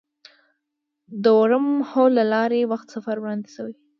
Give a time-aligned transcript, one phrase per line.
[1.23, 3.73] د ورم هول له لارې وخت سفر وړاندیز شوی.